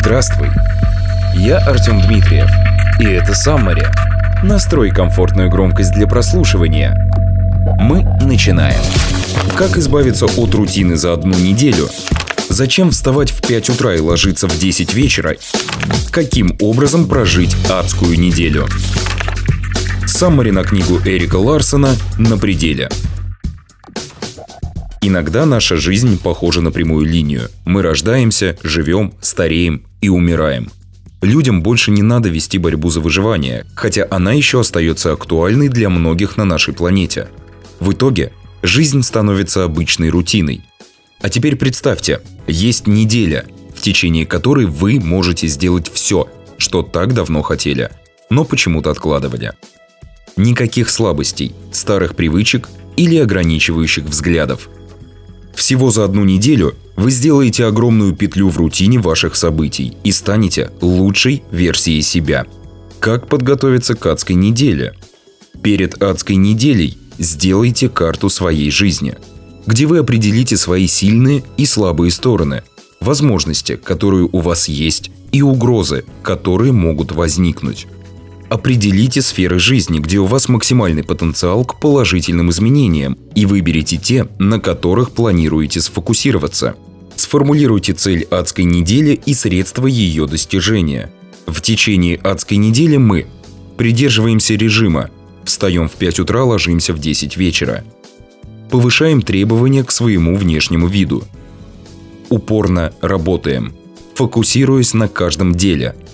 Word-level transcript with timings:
Здравствуй, 0.00 0.48
я 1.34 1.58
Артем 1.58 2.00
Дмитриев, 2.00 2.48
и 3.00 3.04
это 3.04 3.34
Саммари. 3.34 3.84
Настрой 4.44 4.90
комфортную 4.90 5.50
громкость 5.50 5.92
для 5.92 6.06
прослушивания. 6.06 7.10
Мы 7.78 8.04
начинаем. 8.24 8.80
Как 9.56 9.76
избавиться 9.76 10.26
от 10.26 10.54
рутины 10.54 10.96
за 10.96 11.12
одну 11.12 11.36
неделю? 11.36 11.88
Зачем 12.48 12.92
вставать 12.92 13.30
в 13.30 13.44
5 13.46 13.70
утра 13.70 13.96
и 13.96 14.00
ложиться 14.00 14.48
в 14.48 14.56
10 14.56 14.94
вечера? 14.94 15.34
Каким 16.12 16.56
образом 16.60 17.08
прожить 17.08 17.56
адскую 17.68 18.18
неделю? 18.18 18.66
Саммари 20.06 20.52
на 20.52 20.62
книгу 20.62 21.00
Эрика 21.04 21.36
Ларсона 21.36 21.90
«На 22.18 22.38
пределе». 22.38 22.88
Иногда 25.00 25.44
наша 25.44 25.76
жизнь 25.76 26.20
похожа 26.20 26.60
на 26.60 26.70
прямую 26.70 27.06
линию. 27.06 27.48
Мы 27.64 27.82
рождаемся, 27.82 28.56
живем, 28.62 29.14
стареем 29.20 29.87
и 30.00 30.08
умираем. 30.08 30.70
Людям 31.20 31.62
больше 31.62 31.90
не 31.90 32.02
надо 32.02 32.28
вести 32.28 32.58
борьбу 32.58 32.90
за 32.90 33.00
выживание, 33.00 33.66
хотя 33.74 34.06
она 34.10 34.32
еще 34.32 34.60
остается 34.60 35.12
актуальной 35.12 35.68
для 35.68 35.88
многих 35.90 36.36
на 36.36 36.44
нашей 36.44 36.74
планете. 36.74 37.28
В 37.80 37.92
итоге 37.92 38.32
жизнь 38.62 39.02
становится 39.02 39.64
обычной 39.64 40.10
рутиной. 40.10 40.62
А 41.20 41.28
теперь 41.28 41.56
представьте, 41.56 42.20
есть 42.46 42.86
неделя, 42.86 43.46
в 43.74 43.80
течение 43.80 44.26
которой 44.26 44.66
вы 44.66 45.00
можете 45.00 45.48
сделать 45.48 45.90
все, 45.92 46.28
что 46.56 46.82
так 46.82 47.14
давно 47.14 47.42
хотели, 47.42 47.90
но 48.30 48.44
почему-то 48.44 48.90
откладывали. 48.90 49.52
Никаких 50.36 50.88
слабостей, 50.88 51.52
старых 51.72 52.14
привычек 52.14 52.68
или 52.96 53.16
ограничивающих 53.16 54.04
взглядов– 54.04 54.68
всего 55.58 55.90
за 55.90 56.04
одну 56.04 56.24
неделю 56.24 56.74
вы 56.96 57.10
сделаете 57.10 57.66
огромную 57.66 58.14
петлю 58.14 58.48
в 58.48 58.56
рутине 58.56 58.98
ваших 58.98 59.36
событий 59.36 59.96
и 60.04 60.12
станете 60.12 60.70
лучшей 60.80 61.42
версией 61.50 62.02
себя. 62.02 62.46
Как 63.00 63.28
подготовиться 63.28 63.94
к 63.94 64.06
адской 64.06 64.36
неделе? 64.36 64.94
Перед 65.62 66.02
адской 66.02 66.36
неделей 66.36 66.96
сделайте 67.18 67.88
карту 67.88 68.28
своей 68.28 68.70
жизни, 68.70 69.16
где 69.66 69.86
вы 69.86 69.98
определите 69.98 70.56
свои 70.56 70.86
сильные 70.86 71.44
и 71.56 71.66
слабые 71.66 72.10
стороны, 72.12 72.62
возможности, 73.00 73.76
которые 73.76 74.28
у 74.30 74.38
вас 74.38 74.68
есть, 74.68 75.10
и 75.32 75.42
угрозы, 75.42 76.04
которые 76.22 76.72
могут 76.72 77.12
возникнуть. 77.12 77.86
Определите 78.48 79.20
сферы 79.20 79.58
жизни, 79.58 79.98
где 79.98 80.18
у 80.18 80.24
вас 80.24 80.48
максимальный 80.48 81.04
потенциал 81.04 81.64
к 81.66 81.78
положительным 81.78 82.50
изменениям, 82.50 83.18
и 83.34 83.44
выберите 83.44 83.98
те, 83.98 84.26
на 84.38 84.58
которых 84.58 85.10
планируете 85.10 85.82
сфокусироваться. 85.82 86.74
Сформулируйте 87.14 87.92
цель 87.92 88.24
адской 88.30 88.64
недели 88.64 89.20
и 89.26 89.34
средства 89.34 89.86
ее 89.86 90.26
достижения. 90.26 91.12
В 91.46 91.60
течение 91.60 92.16
адской 92.16 92.56
недели 92.56 92.96
мы 92.96 93.26
придерживаемся 93.76 94.54
режима, 94.54 95.10
встаем 95.44 95.88
в 95.88 95.92
5 95.92 96.20
утра, 96.20 96.44
ложимся 96.44 96.94
в 96.94 97.00
10 97.00 97.36
вечера. 97.36 97.84
Повышаем 98.70 99.20
требования 99.20 99.84
к 99.84 99.90
своему 99.90 100.36
внешнему 100.36 100.86
виду. 100.86 101.24
Упорно 102.30 102.94
работаем, 103.02 103.74
фокусируясь 104.14 104.94
на 104.94 105.08
каждом 105.08 105.54
деле– 105.54 105.94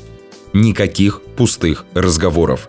Никаких 0.54 1.20
пустых 1.36 1.84
разговоров. 1.94 2.68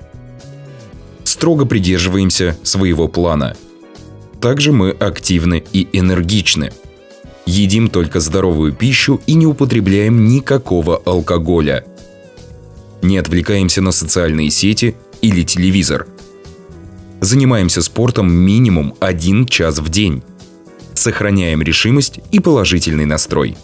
Строго 1.24 1.66
придерживаемся 1.68 2.58
своего 2.64 3.08
плана. 3.08 3.56
Также 4.42 4.72
мы 4.72 4.90
активны 4.90 5.64
и 5.72 5.88
энергичны. 5.94 6.72
Едим 7.46 7.90
только 7.90 8.20
здоровую 8.20 8.74
пищу 8.74 9.22
и 9.28 9.36
не 9.36 9.46
употребляем 9.46 10.28
никакого 10.28 10.98
алкоголя. 11.06 11.86
Не 13.04 13.20
отвлекаемся 13.20 13.84
на 13.84 13.92
социальные 13.92 14.50
сети 14.50 14.96
или 15.22 15.44
телевизор. 15.44 16.08
Занимаемся 17.22 17.84
спортом 17.84 18.34
минимум 18.34 18.96
один 19.00 19.46
час 19.46 19.78
в 19.78 19.90
день. 19.90 20.24
Сохраняем 20.96 21.62
решимость 21.62 22.20
и 22.32 22.40
положительный 22.40 23.06
настрой. 23.06 23.56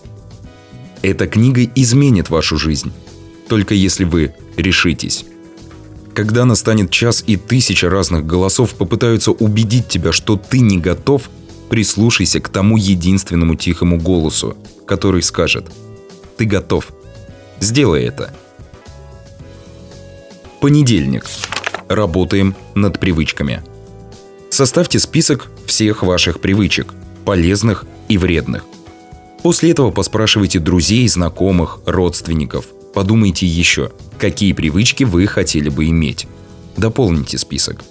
Эта 1.02 1.26
книга 1.26 1.64
изменит 1.74 2.30
вашу 2.30 2.58
жизнь 2.58 2.94
только 3.52 3.74
если 3.74 4.06
вы 4.06 4.34
решитесь. 4.56 5.26
Когда 6.14 6.46
настанет 6.46 6.90
час 6.90 7.22
и 7.28 7.36
тысяча 7.36 7.90
разных 7.90 8.26
голосов 8.26 8.76
попытаются 8.76 9.32
убедить 9.32 9.90
тебя, 9.90 10.14
что 10.14 10.38
ты 10.38 10.60
не 10.60 10.78
готов, 10.78 11.30
прислушайся 11.70 12.40
к 12.40 12.48
тому 12.48 12.78
единственному 12.78 13.56
тихому 13.56 13.98
голосу, 14.00 14.56
который 14.88 15.22
скажет 15.22 15.70
«Ты 16.38 16.46
готов». 16.46 16.94
Сделай 17.60 18.06
это. 18.06 18.34
Понедельник. 20.62 21.26
Работаем 21.90 22.56
над 22.74 23.02
привычками. 23.02 23.64
Составьте 24.50 24.98
список 24.98 25.52
всех 25.66 26.04
ваших 26.04 26.40
привычек, 26.40 26.94
полезных 27.26 27.84
и 28.08 28.18
вредных. 28.18 28.64
После 29.44 29.72
этого 29.72 29.92
поспрашивайте 29.92 30.60
друзей, 30.60 31.06
знакомых, 31.10 31.80
родственников– 31.86 32.68
Подумайте 32.94 33.46
еще, 33.46 33.92
какие 34.18 34.54
привычки 34.54 35.04
вы 35.04 35.26
хотели 35.26 35.70
бы 35.70 35.86
иметь. 35.88 36.28
Дополните 36.76 37.38
список. 37.38 37.84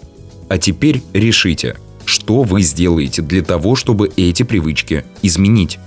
А 0.48 0.58
теперь 0.58 1.02
решите, 1.12 1.76
что 2.04 2.42
вы 2.42 2.62
сделаете 2.62 3.22
для 3.22 3.42
того, 3.42 3.76
чтобы 3.76 4.10
эти 4.16 4.42
привычки 4.42 5.04
изменить. 5.22 5.78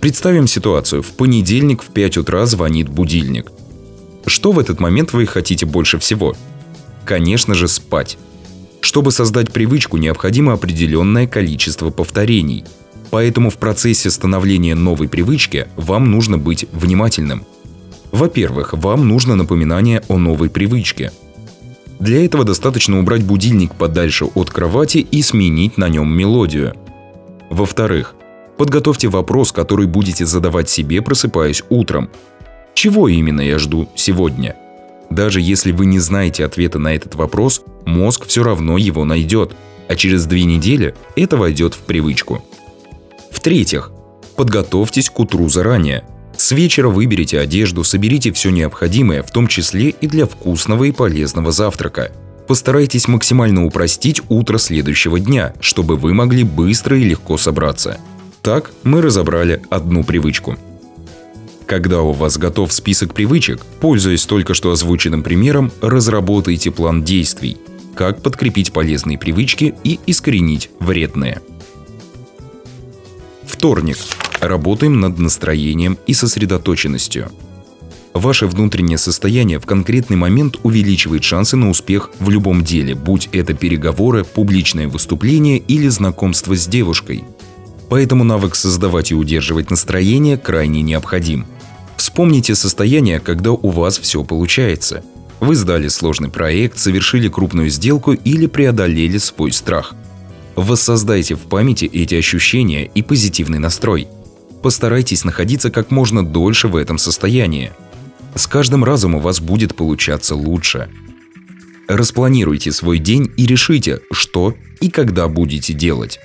Представим 0.00 0.46
ситуацию. 0.46 1.02
В 1.02 1.12
понедельник 1.12 1.82
в 1.82 1.86
5 1.86 2.18
утра 2.18 2.46
звонит 2.46 2.88
будильник. 2.88 3.50
Что 4.26 4.52
в 4.52 4.58
этот 4.58 4.80
момент 4.80 5.12
вы 5.12 5.26
хотите 5.26 5.66
больше 5.66 5.98
всего? 5.98 6.34
Конечно 7.04 7.54
же, 7.54 7.68
спать. 7.68 8.16
Чтобы 8.80 9.10
создать 9.10 9.52
привычку, 9.52 9.96
необходимо 9.96 10.52
определенное 10.52 11.26
количество 11.26 11.90
повторений. 11.90 12.64
Поэтому 13.10 13.50
в 13.50 13.56
процессе 13.56 14.10
становления 14.10 14.74
новой 14.74 15.08
привычки 15.08 15.68
вам 15.76 16.10
нужно 16.10 16.38
быть 16.38 16.66
внимательным– 16.72 17.44
во-первых, 18.16 18.72
вам 18.72 19.06
нужно 19.06 19.36
напоминание 19.36 20.02
о 20.08 20.16
новой 20.16 20.48
привычке. 20.48 21.12
Для 22.00 22.24
этого 22.24 22.44
достаточно 22.44 22.98
убрать 22.98 23.22
будильник 23.22 23.74
подальше 23.74 24.24
от 24.24 24.50
кровати 24.50 24.98
и 24.98 25.20
сменить 25.22 25.76
на 25.76 25.88
нем 25.88 26.16
мелодию. 26.16 26.74
Во-вторых, 27.50 28.14
подготовьте 28.56 29.08
вопрос, 29.08 29.52
который 29.52 29.86
будете 29.86 30.24
задавать 30.24 30.70
себе, 30.70 31.02
просыпаясь 31.02 31.62
утром. 31.68 32.08
Чего 32.74 33.08
именно 33.08 33.42
я 33.42 33.58
жду 33.58 33.88
сегодня? 33.94 34.56
Даже 35.10 35.40
если 35.40 35.72
вы 35.72 35.84
не 35.84 35.98
знаете 35.98 36.44
ответа 36.44 36.78
на 36.78 36.94
этот 36.94 37.14
вопрос, 37.14 37.62
мозг 37.84 38.26
все 38.26 38.42
равно 38.42 38.78
его 38.78 39.04
найдет, 39.04 39.54
а 39.88 39.94
через 39.94 40.24
две 40.24 40.44
недели 40.44 40.94
это 41.16 41.36
войдет 41.36 41.74
в 41.74 41.80
привычку. 41.80 42.42
В-третьих, 43.30 43.92
подготовьтесь 44.36 45.10
к 45.10 45.20
утру 45.20 45.48
заранее– 45.50 46.04
с 46.36 46.52
вечера 46.52 46.88
выберите 46.88 47.38
одежду, 47.38 47.84
соберите 47.84 48.32
все 48.32 48.50
необходимое, 48.50 49.22
в 49.22 49.30
том 49.30 49.46
числе 49.46 49.90
и 49.90 50.06
для 50.06 50.26
вкусного 50.26 50.84
и 50.84 50.92
полезного 50.92 51.52
завтрака. 51.52 52.12
Постарайтесь 52.46 53.08
максимально 53.08 53.64
упростить 53.64 54.22
утро 54.28 54.58
следующего 54.58 55.18
дня, 55.18 55.54
чтобы 55.60 55.96
вы 55.96 56.14
могли 56.14 56.44
быстро 56.44 56.96
и 56.96 57.04
легко 57.04 57.36
собраться. 57.38 57.98
Так 58.42 58.70
мы 58.84 59.02
разобрали 59.02 59.62
одну 59.70 60.04
привычку. 60.04 60.56
Когда 61.66 62.02
у 62.02 62.12
вас 62.12 62.38
готов 62.38 62.72
список 62.72 63.12
привычек, 63.12 63.66
пользуясь 63.80 64.24
только 64.24 64.54
что 64.54 64.70
озвученным 64.70 65.24
примером, 65.24 65.72
разработайте 65.80 66.70
план 66.70 67.02
действий, 67.02 67.56
как 67.96 68.22
подкрепить 68.22 68.72
полезные 68.72 69.18
привычки 69.18 69.74
и 69.82 69.98
искоренить 70.06 70.70
вредные. 70.78 71.40
Вторник. 73.56 73.96
Работаем 74.40 75.00
над 75.00 75.18
настроением 75.18 75.96
и 76.06 76.12
сосредоточенностью. 76.12 77.32
Ваше 78.12 78.46
внутреннее 78.46 78.98
состояние 78.98 79.58
в 79.58 79.64
конкретный 79.64 80.18
момент 80.18 80.58
увеличивает 80.62 81.24
шансы 81.24 81.56
на 81.56 81.70
успех 81.70 82.10
в 82.20 82.28
любом 82.28 82.62
деле, 82.62 82.94
будь 82.94 83.30
это 83.32 83.54
переговоры, 83.54 84.24
публичное 84.24 84.88
выступление 84.88 85.56
или 85.56 85.88
знакомство 85.88 86.54
с 86.54 86.66
девушкой. 86.66 87.24
Поэтому 87.88 88.24
навык 88.24 88.56
создавать 88.56 89.10
и 89.10 89.14
удерживать 89.14 89.70
настроение 89.70 90.36
крайне 90.36 90.82
необходим. 90.82 91.46
Вспомните 91.96 92.54
состояние, 92.54 93.20
когда 93.20 93.52
у 93.52 93.70
вас 93.70 93.98
все 93.98 94.22
получается. 94.22 95.02
Вы 95.40 95.54
сдали 95.54 95.88
сложный 95.88 96.28
проект, 96.28 96.78
совершили 96.78 97.28
крупную 97.28 97.70
сделку 97.70 98.12
или 98.12 98.46
преодолели 98.46 99.16
свой 99.16 99.50
страх. 99.50 99.94
Воссоздайте 100.56 101.34
в 101.34 101.48
памяти 101.48 101.84
эти 101.84 102.14
ощущения 102.14 102.86
и 102.86 103.02
позитивный 103.02 103.58
настрой– 103.58 104.08
Постарайтесь 104.66 105.24
находиться 105.24 105.70
как 105.70 105.92
можно 105.92 106.26
дольше 106.26 106.66
в 106.66 106.74
этом 106.74 106.98
состоянии. 106.98 107.72
С 108.34 108.48
каждым 108.48 108.82
разом 108.82 109.14
у 109.14 109.20
вас 109.20 109.38
будет 109.38 109.76
получаться 109.76 110.34
лучше. 110.34 110.88
Распланируйте 111.86 112.72
свой 112.72 112.98
день 112.98 113.30
и 113.36 113.46
решите, 113.46 114.00
что 114.10 114.56
и 114.80 114.90
когда 114.90 115.28
будете 115.28 115.72
делать. 115.72 116.18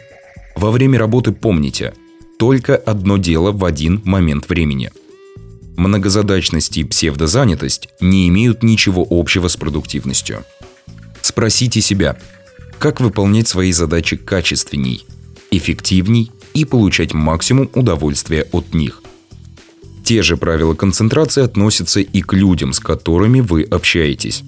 Во 0.56 0.72
время 0.72 0.98
работы 0.98 1.34
помните, 1.34 1.94
только 2.40 2.76
одно 2.76 3.18
дело 3.18 3.52
в 3.52 3.64
один 3.64 4.02
момент 4.06 4.50
времени. 4.50 4.90
Многозадачность 5.78 6.78
и 6.78 6.84
псевдозанятость 6.84 7.90
не 8.02 8.28
имеют 8.28 8.64
ничего 8.64 9.06
общего 9.08 9.50
с 9.50 9.56
продуктивностью. 9.56 10.44
Спросите 11.22 11.80
себя, 11.80 12.18
как 12.82 13.00
выполнять 13.00 13.48
свои 13.48 13.72
задачи 13.72 14.18
качественней, 14.18 15.06
эффективней 15.52 16.32
и 16.56 16.66
получать 16.66 17.14
максимум 17.14 17.70
удовольствия 17.76 18.48
от 18.52 18.74
них. 18.74 19.04
Те 20.04 20.24
же 20.24 20.36
правила 20.36 20.74
концентрации 20.74 21.44
относятся 21.44 22.00
и 22.00 22.22
к 22.22 22.34
людям, 22.34 22.74
с 22.74 22.80
которыми 22.80 23.40
вы 23.40 23.62
общаетесь. 23.62 24.44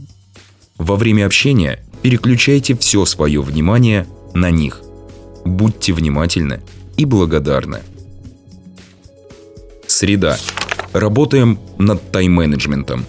Во 0.80 0.96
время 0.96 1.28
общения 1.28 1.86
переключайте 2.02 2.76
все 2.76 3.06
свое 3.06 3.40
внимание 3.40 4.08
на 4.34 4.50
них. 4.50 4.82
Будьте 5.46 5.94
внимательны 5.94 6.64
и 6.98 7.06
благодарны. 7.06 7.82
Среда. 9.86 10.40
Работаем 10.92 11.60
над 11.78 12.12
тайм-менеджментом. 12.12 13.06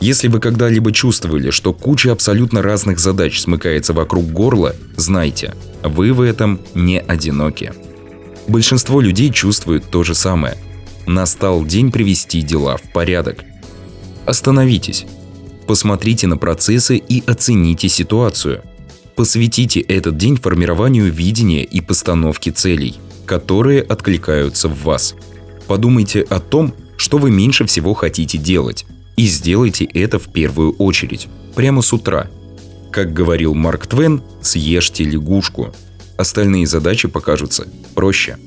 Если 0.00 0.28
вы 0.28 0.40
когда-либо 0.40 0.92
чувствовали, 0.92 1.50
что 1.50 1.72
куча 1.72 2.12
абсолютно 2.12 2.62
разных 2.62 2.98
задач 2.98 3.40
смыкается 3.40 3.92
вокруг 3.92 4.26
горла, 4.26 4.74
знайте, 4.96 5.54
вы 5.82 6.12
в 6.12 6.20
этом 6.20 6.60
не 6.74 7.00
одиноки. 7.00 7.72
Большинство 8.46 9.00
людей 9.00 9.32
чувствуют 9.32 9.90
то 9.90 10.04
же 10.04 10.14
самое. 10.14 10.56
Настал 11.06 11.64
день 11.64 11.90
привести 11.90 12.42
дела 12.42 12.76
в 12.76 12.92
порядок. 12.92 13.44
Остановитесь. 14.26 15.06
Посмотрите 15.66 16.26
на 16.26 16.36
процессы 16.36 16.96
и 16.96 17.24
оцените 17.26 17.88
ситуацию. 17.88 18.62
Посвятите 19.16 19.80
этот 19.80 20.16
день 20.16 20.36
формированию 20.36 21.10
видения 21.10 21.64
и 21.64 21.80
постановки 21.80 22.50
целей, 22.50 22.96
которые 23.24 23.82
откликаются 23.82 24.68
в 24.68 24.82
вас. 24.82 25.14
Подумайте 25.66 26.20
о 26.28 26.38
том, 26.38 26.74
что 26.96 27.18
вы 27.18 27.30
меньше 27.30 27.66
всего 27.66 27.94
хотите 27.94 28.38
делать, 28.38 28.86
и 29.16 29.26
сделайте 29.26 29.84
это 29.84 30.18
в 30.18 30.28
первую 30.28 30.72
очередь, 30.72 31.28
прямо 31.54 31.82
с 31.82 31.92
утра. 31.92 32.30
Как 32.92 33.12
говорил 33.12 33.54
Марк 33.54 33.86
Твен, 33.86 34.22
съешьте 34.42 35.04
лягушку. 35.04 35.74
Остальные 36.16 36.66
задачи 36.66 37.08
покажутся 37.08 37.66
проще. 37.94 38.38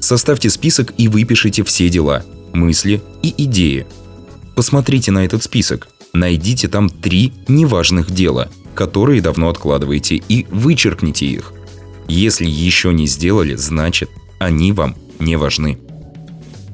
Составьте 0.00 0.50
список 0.50 0.92
и 0.96 1.08
выпишите 1.08 1.64
все 1.64 1.88
дела, 1.88 2.24
мысли 2.52 3.02
и 3.22 3.34
идеи. 3.44 3.86
Посмотрите 4.54 5.10
на 5.10 5.24
этот 5.24 5.42
список. 5.42 5.88
Найдите 6.12 6.68
там 6.68 6.88
три 6.88 7.32
неважных 7.48 8.10
дела, 8.10 8.50
которые 8.74 9.20
давно 9.20 9.50
откладываете, 9.50 10.16
и 10.16 10.46
вычеркните 10.50 11.26
их. 11.26 11.52
Если 12.08 12.46
еще 12.46 12.94
не 12.94 13.06
сделали, 13.06 13.54
значит, 13.56 14.08
они 14.38 14.72
вам 14.72 14.96
не 15.18 15.36
важны. 15.36 15.78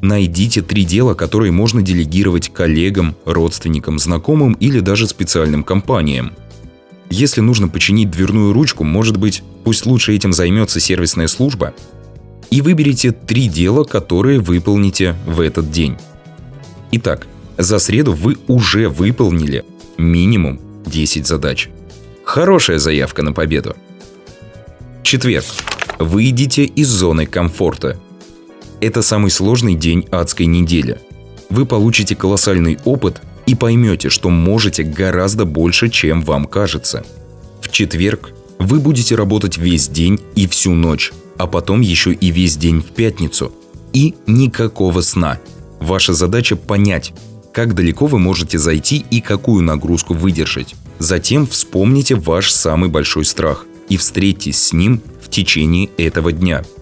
Найдите 0.02 0.62
три 0.62 0.84
дела, 0.84 1.14
которые 1.14 1.52
можно 1.52 1.80
делегировать 1.80 2.52
коллегам, 2.52 3.14
родственникам, 3.24 4.00
знакомым 4.00 4.54
или 4.54 4.80
даже 4.80 5.06
специальным 5.06 5.62
компаниям. 5.62 6.32
Если 7.08 7.40
нужно 7.40 7.68
починить 7.68 8.10
дверную 8.10 8.52
ручку, 8.52 8.82
может 8.82 9.16
быть, 9.16 9.44
пусть 9.62 9.86
лучше 9.86 10.12
этим 10.12 10.32
займется 10.32 10.80
сервисная 10.80 11.28
служба? 11.28 11.72
И 12.50 12.62
выберите 12.62 13.12
три 13.12 13.46
дела, 13.46 13.84
которые 13.84 14.40
выполните 14.40 15.14
в 15.24 15.40
этот 15.40 15.70
день. 15.70 15.96
Итак, 16.90 17.28
за 17.56 17.78
среду 17.78 18.12
вы 18.12 18.36
уже 18.48 18.88
выполнили 18.88 19.64
минимум 19.98 20.58
10 20.84 21.28
задач. 21.28 21.68
Хорошая 22.24 22.78
заявка 22.78 23.22
на 23.22 23.32
победу. 23.32 23.76
Четверг. 25.04 25.44
Выйдите 26.00 26.64
из 26.64 26.88
зоны 26.88 27.26
комфорта– 27.26 28.00
это 28.82 29.00
самый 29.00 29.30
сложный 29.30 29.76
день 29.76 30.06
адской 30.10 30.46
недели. 30.46 31.00
Вы 31.48 31.66
получите 31.66 32.16
колоссальный 32.16 32.78
опыт 32.84 33.22
и 33.46 33.54
поймете, 33.54 34.08
что 34.08 34.28
можете 34.28 34.82
гораздо 34.82 35.44
больше, 35.44 35.88
чем 35.88 36.22
вам 36.22 36.46
кажется. 36.46 37.04
В 37.60 37.70
четверг 37.70 38.30
вы 38.58 38.80
будете 38.80 39.14
работать 39.14 39.56
весь 39.56 39.88
день 39.88 40.20
и 40.34 40.48
всю 40.48 40.72
ночь, 40.72 41.12
а 41.38 41.46
потом 41.46 41.80
еще 41.80 42.12
и 42.12 42.30
весь 42.32 42.56
день 42.56 42.80
в 42.80 42.86
пятницу. 42.86 43.52
И 43.92 44.16
никакого 44.26 45.00
сна. 45.00 45.38
Ваша 45.78 46.12
задача 46.12 46.56
понять, 46.56 47.12
как 47.52 47.74
далеко 47.74 48.06
вы 48.06 48.18
можете 48.18 48.58
зайти 48.58 49.04
и 49.10 49.20
какую 49.20 49.62
нагрузку 49.62 50.14
выдержать. 50.14 50.74
Затем 50.98 51.46
вспомните 51.46 52.16
ваш 52.16 52.50
самый 52.50 52.90
большой 52.90 53.26
страх 53.26 53.64
и 53.88 53.96
встретитесь 53.96 54.60
с 54.60 54.72
ним 54.72 55.00
в 55.20 55.28
течение 55.28 55.88
этого 55.98 56.32
дня– 56.32 56.64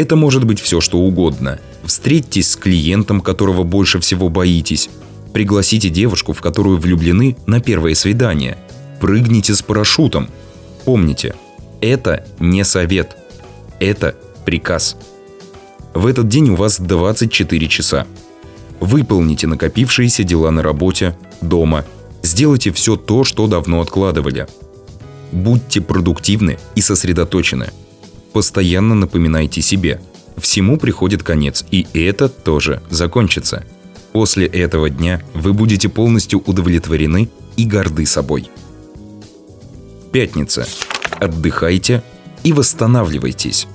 это 0.00 0.16
может 0.16 0.44
быть 0.44 0.60
все, 0.60 0.80
что 0.80 0.98
угодно. 0.98 1.60
Встретитесь 1.84 2.52
с 2.52 2.56
клиентом, 2.56 3.20
которого 3.20 3.64
больше 3.64 4.00
всего 4.00 4.30
боитесь. 4.30 4.88
Пригласите 5.34 5.90
девушку, 5.90 6.32
в 6.32 6.40
которую 6.40 6.78
влюблены, 6.78 7.36
на 7.46 7.60
первое 7.60 7.94
свидание. 7.94 8.56
Прыгните 8.98 9.54
с 9.54 9.62
парашютом. 9.62 10.28
Помните, 10.86 11.34
это 11.82 12.24
не 12.38 12.64
совет. 12.64 13.16
Это 13.78 14.16
приказ. 14.46 14.96
В 15.92 16.06
этот 16.06 16.28
день 16.28 16.50
у 16.50 16.56
вас 16.56 16.80
24 16.80 17.68
часа. 17.68 18.06
Выполните 18.80 19.46
накопившиеся 19.46 20.24
дела 20.24 20.50
на 20.50 20.62
работе, 20.62 21.14
дома. 21.42 21.84
Сделайте 22.22 22.72
все 22.72 22.96
то, 22.96 23.24
что 23.24 23.46
давно 23.46 23.82
откладывали. 23.82 24.46
Будьте 25.30 25.82
продуктивны 25.82 26.58
и 26.74 26.80
сосредоточены– 26.80 27.70
Постоянно 28.32 28.94
напоминайте 28.94 29.60
себе. 29.60 30.00
Всему 30.36 30.78
приходит 30.78 31.22
конец, 31.22 31.64
и 31.70 31.86
это 31.94 32.28
тоже 32.28 32.82
закончится. 32.88 33.64
После 34.12 34.46
этого 34.46 34.90
дня 34.90 35.22
вы 35.34 35.52
будете 35.52 35.88
полностью 35.88 36.40
удовлетворены 36.40 37.28
и 37.56 37.64
горды 37.64 38.06
собой. 38.06 38.50
Пятница. 40.12 40.66
Отдыхайте 41.20 42.02
и 42.42 42.52
восстанавливайтесь. 42.52 43.68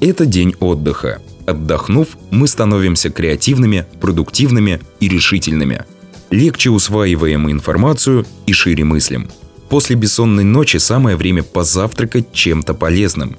Это 0.00 0.26
день 0.26 0.54
отдыха. 0.60 1.20
Отдохнув, 1.46 2.16
мы 2.30 2.48
становимся 2.48 3.10
креативными, 3.10 3.86
продуктивными 4.00 4.80
и 5.00 5.08
решительными. 5.08 5.84
Легче 6.30 6.70
усваиваем 6.70 7.50
информацию 7.50 8.26
и 8.46 8.52
шире 8.52 8.84
мыслим. 8.84 9.30
После 9.68 9.96
бессонной 9.96 10.44
ночи 10.44 10.78
самое 10.78 11.16
время 11.16 11.42
позавтракать 11.42 12.32
чем-то 12.32 12.74
полезным. 12.74 13.36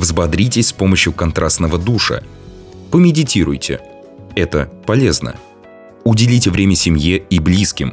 Взбодритесь 0.00 0.68
с 0.68 0.72
помощью 0.72 1.12
контрастного 1.12 1.76
душа. 1.76 2.22
Помедитируйте. 2.90 3.82
Это 4.34 4.72
полезно. 4.86 5.36
Уделите 6.04 6.50
время 6.50 6.74
семье 6.74 7.18
и 7.18 7.38
близким. 7.38 7.92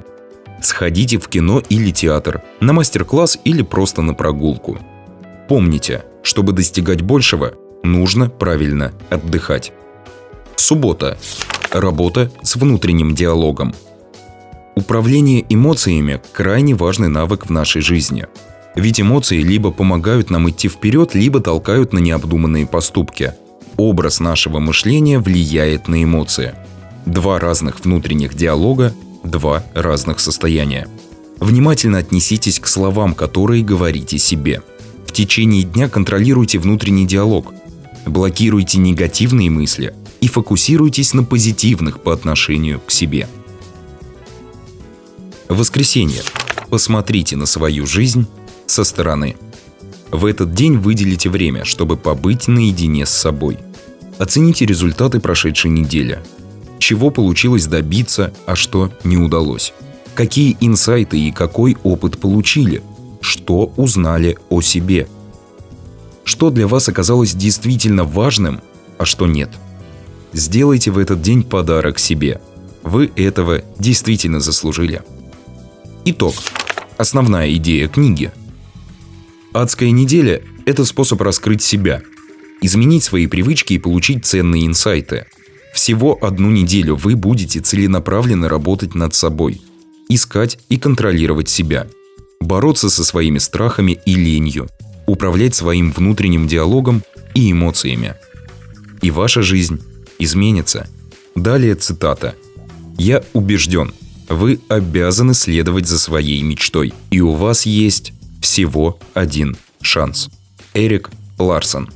Сходите 0.62 1.18
в 1.18 1.28
кино 1.28 1.62
или 1.68 1.92
театр, 1.92 2.44
на 2.62 2.72
мастер-класс 2.72 3.40
или 3.44 3.62
просто 3.62 4.02
на 4.02 4.14
прогулку. 4.14 4.80
Помните, 5.50 6.06
чтобы 6.24 6.54
достигать 6.54 7.02
большего, 7.02 7.56
нужно 7.84 8.30
правильно 8.30 8.94
отдыхать. 9.10 9.74
Суббота. 10.56 11.18
Работа 11.72 12.32
с 12.42 12.56
внутренним 12.56 13.16
диалогом. 13.16 13.76
Управление 14.76 15.46
эмоциями– 15.50 16.22
крайне 16.32 16.74
важный 16.74 17.10
навык 17.10 17.48
в 17.48 17.50
нашей 17.50 17.82
жизни– 17.82 18.28
ведь 18.78 19.02
эмоции 19.02 19.42
либо 19.42 19.72
помогают 19.72 20.30
нам 20.30 20.50
идти 20.50 20.70
вперед, 20.70 21.16
либо 21.16 21.40
толкают 21.40 21.94
на 21.94 22.00
необдуманные 22.00 22.68
поступки. 22.68 23.34
Образ 23.76 24.20
нашего 24.20 24.60
мышления 24.60 25.20
влияет 25.20 25.88
на 25.88 26.04
эмоции. 26.04 26.54
Два 27.08 27.40
разных 27.40 27.84
внутренних 27.84 28.36
диалога, 28.36 28.94
два 29.24 29.64
разных 29.74 30.20
состояния. 30.20 30.88
Внимательно 31.40 31.98
отнеситесь 31.98 32.60
к 32.60 32.68
словам, 32.68 33.16
которые 33.16 33.64
говорите 33.64 34.20
себе. 34.20 34.62
В 35.08 35.12
течение 35.12 35.64
дня 35.64 35.90
контролируйте 35.90 36.60
внутренний 36.60 37.08
диалог. 37.08 37.54
Блокируйте 38.06 38.78
негативные 38.78 39.50
мысли 39.50 39.96
и 40.22 40.28
фокусируйтесь 40.28 41.16
на 41.16 41.24
позитивных 41.24 42.02
по 42.02 42.14
отношению 42.14 42.80
к 42.80 42.92
себе. 42.92 43.28
Воскресенье. 45.50 46.22
Посмотрите 46.70 47.38
на 47.38 47.46
свою 47.48 47.88
жизнь 47.88 48.28
со 48.68 48.84
стороны. 48.84 49.36
В 50.12 50.26
этот 50.26 50.54
день 50.54 50.78
выделите 50.78 51.30
время, 51.30 51.66
чтобы 51.66 51.98
побыть 51.98 52.48
наедине 52.48 53.06
с 53.06 53.10
собой. 53.10 53.58
Оцените 54.18 54.66
результаты 54.66 55.20
прошедшей 55.20 55.72
недели. 55.72 56.20
Чего 56.80 57.10
получилось 57.10 57.68
добиться, 57.68 58.34
а 58.46 58.56
что 58.56 58.92
не 59.04 59.18
удалось. 59.18 59.74
Какие 60.16 60.58
инсайты 60.62 61.20
и 61.20 61.32
какой 61.32 61.78
опыт 61.84 62.20
получили. 62.20 62.82
Что 63.22 63.72
узнали 63.76 64.38
о 64.50 64.62
себе. 64.62 65.08
Что 66.24 66.50
для 66.50 66.68
вас 66.68 66.88
оказалось 66.88 67.34
действительно 67.34 68.04
важным, 68.04 68.62
а 68.98 69.06
что 69.06 69.28
нет. 69.28 69.50
Сделайте 70.34 70.92
в 70.92 70.98
этот 70.98 71.22
день 71.22 71.44
подарок 71.44 72.00
себе. 72.00 72.42
Вы 72.84 73.12
этого 73.16 73.64
действительно 73.80 74.40
заслужили. 74.40 75.02
Итог. 76.06 76.36
Основная 76.98 77.54
идея 77.54 77.88
книги– 77.88 78.32
Адская 79.58 79.90
неделя– 79.90 80.44
это 80.68 80.86
способ 80.86 81.20
раскрыть 81.20 81.64
себя, 81.64 82.04
изменить 82.62 83.04
свои 83.04 83.26
привычки 83.26 83.74
и 83.74 83.80
получить 83.80 84.24
ценные 84.24 84.68
инсайты. 84.68 85.26
Всего 85.74 86.16
одну 86.22 86.52
неделю 86.52 86.96
вы 86.96 87.16
будете 87.16 87.60
целенаправленно 87.60 88.50
работать 88.50 88.94
над 88.94 89.16
собой, 89.16 89.60
искать 90.10 90.60
и 90.70 90.78
контролировать 90.78 91.50
себя, 91.50 91.88
бороться 92.40 92.92
со 92.92 93.04
своими 93.04 93.40
страхами 93.40 93.98
и 94.06 94.14
ленью, 94.14 94.68
управлять 95.08 95.56
своим 95.56 95.92
внутренним 95.92 96.48
диалогом 96.48 97.02
и 97.34 97.52
эмоциями. 97.52 98.14
И 99.02 99.10
ваша 99.10 99.42
жизнь 99.42 99.82
изменится. 100.20 100.88
Далее 101.34 101.74
цитата. 101.74 102.36
«Я 103.00 103.24
убежден, 103.34 103.92
вы 104.30 104.60
обязаны 104.68 105.34
следовать 105.34 105.88
за 105.88 105.98
своей 105.98 106.44
мечтой, 106.44 106.94
и 107.10 107.22
у 107.22 107.32
вас 107.32 107.66
есть 107.66 108.14
всего 108.42 109.00
один 109.14 109.58
шанс». 109.82 110.30
Эрик 110.74 111.10
Ларсон 111.38 111.90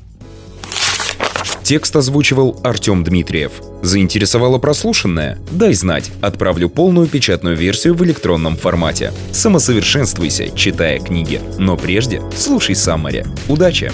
Текст 1.64 1.96
озвучивал 1.96 2.60
Артем 2.64 3.04
Дмитриев. 3.04 3.54
Заинтересовало 3.82 4.58
прослушанное? 4.58 5.38
Дай 5.52 5.74
знать, 5.74 6.12
отправлю 6.22 6.70
полную 6.70 7.08
печатную 7.08 7.56
версию 7.56 7.94
в 7.94 8.04
электронном 8.04 8.58
формате. 8.58 9.14
Самосовершенствуйся, 9.32 10.50
читая 10.56 11.00
книги. 11.00 11.40
Но 11.58 11.78
прежде 11.78 12.22
слушай 12.36 12.76
Саммари. 12.76 13.26
Удачи! 13.48 13.92